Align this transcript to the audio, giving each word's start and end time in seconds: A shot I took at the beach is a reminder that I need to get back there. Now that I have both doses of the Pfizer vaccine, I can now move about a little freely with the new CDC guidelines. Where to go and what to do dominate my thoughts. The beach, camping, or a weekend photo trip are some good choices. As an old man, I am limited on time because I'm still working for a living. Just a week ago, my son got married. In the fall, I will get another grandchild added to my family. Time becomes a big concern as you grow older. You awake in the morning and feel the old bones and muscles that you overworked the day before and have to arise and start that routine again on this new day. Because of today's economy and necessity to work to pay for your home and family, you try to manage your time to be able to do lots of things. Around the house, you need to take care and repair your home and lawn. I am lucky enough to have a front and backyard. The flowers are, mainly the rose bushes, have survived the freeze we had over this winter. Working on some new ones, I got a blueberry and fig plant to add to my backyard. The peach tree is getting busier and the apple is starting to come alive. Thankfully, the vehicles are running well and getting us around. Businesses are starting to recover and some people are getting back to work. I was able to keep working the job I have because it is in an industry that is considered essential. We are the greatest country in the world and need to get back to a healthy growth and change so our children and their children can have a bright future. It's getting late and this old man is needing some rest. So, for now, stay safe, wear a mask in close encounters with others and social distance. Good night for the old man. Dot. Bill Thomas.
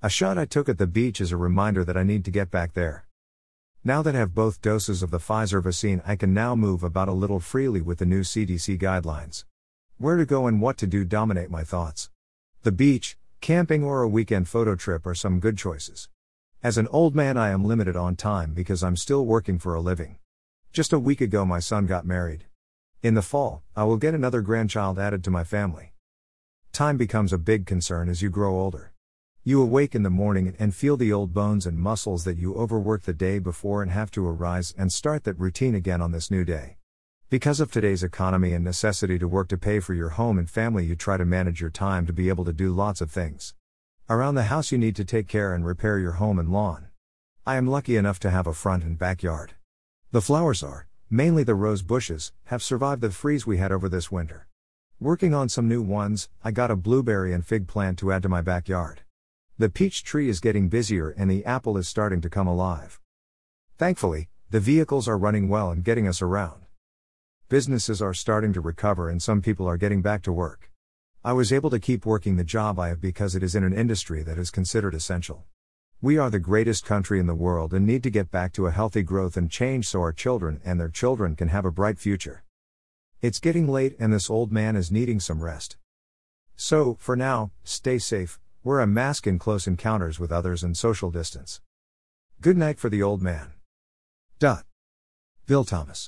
A 0.00 0.08
shot 0.08 0.38
I 0.38 0.44
took 0.44 0.68
at 0.68 0.78
the 0.78 0.86
beach 0.86 1.20
is 1.20 1.32
a 1.32 1.36
reminder 1.36 1.82
that 1.82 1.96
I 1.96 2.04
need 2.04 2.24
to 2.26 2.30
get 2.30 2.52
back 2.52 2.74
there. 2.74 3.08
Now 3.82 4.00
that 4.02 4.14
I 4.14 4.18
have 4.18 4.32
both 4.32 4.62
doses 4.62 5.02
of 5.02 5.10
the 5.10 5.18
Pfizer 5.18 5.60
vaccine, 5.60 6.02
I 6.06 6.14
can 6.14 6.32
now 6.32 6.54
move 6.54 6.84
about 6.84 7.08
a 7.08 7.12
little 7.12 7.40
freely 7.40 7.80
with 7.80 7.98
the 7.98 8.06
new 8.06 8.20
CDC 8.20 8.78
guidelines. 8.80 9.44
Where 9.96 10.16
to 10.16 10.24
go 10.24 10.46
and 10.46 10.60
what 10.60 10.78
to 10.78 10.86
do 10.86 11.04
dominate 11.04 11.50
my 11.50 11.64
thoughts. 11.64 12.10
The 12.62 12.70
beach, 12.70 13.18
camping, 13.40 13.82
or 13.82 14.02
a 14.02 14.08
weekend 14.08 14.46
photo 14.46 14.76
trip 14.76 15.04
are 15.04 15.16
some 15.16 15.40
good 15.40 15.58
choices. 15.58 16.08
As 16.62 16.78
an 16.78 16.86
old 16.92 17.16
man, 17.16 17.36
I 17.36 17.50
am 17.50 17.64
limited 17.64 17.96
on 17.96 18.14
time 18.14 18.54
because 18.54 18.84
I'm 18.84 18.96
still 18.96 19.26
working 19.26 19.58
for 19.58 19.74
a 19.74 19.80
living. 19.80 20.18
Just 20.72 20.92
a 20.92 21.00
week 21.00 21.20
ago, 21.20 21.44
my 21.44 21.58
son 21.58 21.86
got 21.86 22.06
married. 22.06 22.44
In 23.02 23.14
the 23.14 23.20
fall, 23.22 23.64
I 23.74 23.82
will 23.82 23.96
get 23.96 24.14
another 24.14 24.42
grandchild 24.42 24.96
added 24.96 25.24
to 25.24 25.32
my 25.32 25.42
family. 25.42 25.92
Time 26.72 26.96
becomes 26.96 27.32
a 27.32 27.38
big 27.38 27.66
concern 27.66 28.08
as 28.08 28.22
you 28.22 28.30
grow 28.30 28.54
older. 28.54 28.92
You 29.48 29.62
awake 29.62 29.94
in 29.94 30.02
the 30.02 30.10
morning 30.10 30.54
and 30.58 30.74
feel 30.74 30.98
the 30.98 31.10
old 31.10 31.32
bones 31.32 31.64
and 31.64 31.78
muscles 31.78 32.24
that 32.24 32.36
you 32.36 32.54
overworked 32.54 33.06
the 33.06 33.14
day 33.14 33.38
before 33.38 33.82
and 33.82 33.90
have 33.90 34.10
to 34.10 34.28
arise 34.28 34.74
and 34.76 34.92
start 34.92 35.24
that 35.24 35.40
routine 35.40 35.74
again 35.74 36.02
on 36.02 36.12
this 36.12 36.30
new 36.30 36.44
day. 36.44 36.76
Because 37.30 37.58
of 37.58 37.72
today's 37.72 38.02
economy 38.02 38.52
and 38.52 38.62
necessity 38.62 39.18
to 39.18 39.26
work 39.26 39.48
to 39.48 39.56
pay 39.56 39.80
for 39.80 39.94
your 39.94 40.10
home 40.10 40.38
and 40.38 40.50
family, 40.50 40.84
you 40.84 40.94
try 40.94 41.16
to 41.16 41.24
manage 41.24 41.62
your 41.62 41.70
time 41.70 42.04
to 42.04 42.12
be 42.12 42.28
able 42.28 42.44
to 42.44 42.52
do 42.52 42.74
lots 42.74 43.00
of 43.00 43.10
things. 43.10 43.54
Around 44.10 44.34
the 44.34 44.52
house, 44.52 44.70
you 44.70 44.76
need 44.76 44.94
to 44.96 45.04
take 45.06 45.28
care 45.28 45.54
and 45.54 45.64
repair 45.64 45.98
your 45.98 46.20
home 46.20 46.38
and 46.38 46.52
lawn. 46.52 46.88
I 47.46 47.56
am 47.56 47.66
lucky 47.66 47.96
enough 47.96 48.18
to 48.18 48.30
have 48.30 48.46
a 48.46 48.52
front 48.52 48.84
and 48.84 48.98
backyard. 48.98 49.54
The 50.12 50.20
flowers 50.20 50.62
are, 50.62 50.88
mainly 51.08 51.42
the 51.42 51.54
rose 51.54 51.80
bushes, 51.80 52.32
have 52.48 52.62
survived 52.62 53.00
the 53.00 53.08
freeze 53.08 53.46
we 53.46 53.56
had 53.56 53.72
over 53.72 53.88
this 53.88 54.12
winter. 54.12 54.46
Working 55.00 55.32
on 55.32 55.48
some 55.48 55.68
new 55.68 55.80
ones, 55.80 56.28
I 56.44 56.50
got 56.50 56.70
a 56.70 56.76
blueberry 56.76 57.32
and 57.32 57.46
fig 57.46 57.66
plant 57.66 57.98
to 58.00 58.12
add 58.12 58.22
to 58.24 58.28
my 58.28 58.42
backyard. 58.42 59.04
The 59.60 59.68
peach 59.68 60.04
tree 60.04 60.28
is 60.28 60.38
getting 60.38 60.68
busier 60.68 61.10
and 61.10 61.28
the 61.28 61.44
apple 61.44 61.76
is 61.78 61.88
starting 61.88 62.20
to 62.20 62.30
come 62.30 62.46
alive. 62.46 63.00
Thankfully, 63.76 64.28
the 64.50 64.60
vehicles 64.60 65.08
are 65.08 65.18
running 65.18 65.48
well 65.48 65.72
and 65.72 65.82
getting 65.82 66.06
us 66.06 66.22
around. 66.22 66.66
Businesses 67.48 68.00
are 68.00 68.14
starting 68.14 68.52
to 68.52 68.60
recover 68.60 69.10
and 69.10 69.20
some 69.20 69.42
people 69.42 69.66
are 69.66 69.76
getting 69.76 70.00
back 70.00 70.22
to 70.22 70.32
work. 70.32 70.70
I 71.24 71.32
was 71.32 71.52
able 71.52 71.70
to 71.70 71.80
keep 71.80 72.06
working 72.06 72.36
the 72.36 72.44
job 72.44 72.78
I 72.78 72.90
have 72.90 73.00
because 73.00 73.34
it 73.34 73.42
is 73.42 73.56
in 73.56 73.64
an 73.64 73.72
industry 73.72 74.22
that 74.22 74.38
is 74.38 74.52
considered 74.52 74.94
essential. 74.94 75.44
We 76.00 76.18
are 76.18 76.30
the 76.30 76.38
greatest 76.38 76.84
country 76.84 77.18
in 77.18 77.26
the 77.26 77.34
world 77.34 77.74
and 77.74 77.84
need 77.84 78.04
to 78.04 78.10
get 78.10 78.30
back 78.30 78.52
to 78.52 78.68
a 78.68 78.70
healthy 78.70 79.02
growth 79.02 79.36
and 79.36 79.50
change 79.50 79.88
so 79.88 79.98
our 79.98 80.12
children 80.12 80.60
and 80.64 80.78
their 80.78 80.88
children 80.88 81.34
can 81.34 81.48
have 81.48 81.64
a 81.64 81.72
bright 81.72 81.98
future. 81.98 82.44
It's 83.20 83.40
getting 83.40 83.66
late 83.66 83.96
and 83.98 84.12
this 84.12 84.30
old 84.30 84.52
man 84.52 84.76
is 84.76 84.92
needing 84.92 85.18
some 85.18 85.42
rest. 85.42 85.76
So, 86.54 86.96
for 87.00 87.16
now, 87.16 87.50
stay 87.64 87.98
safe, 87.98 88.38
wear 88.64 88.80
a 88.80 88.86
mask 88.86 89.26
in 89.26 89.38
close 89.38 89.66
encounters 89.66 90.18
with 90.18 90.32
others 90.32 90.62
and 90.62 90.76
social 90.76 91.10
distance. 91.10 91.60
Good 92.40 92.56
night 92.56 92.78
for 92.78 92.88
the 92.88 93.02
old 93.02 93.22
man. 93.22 93.52
Dot. 94.38 94.64
Bill 95.46 95.64
Thomas. 95.64 96.06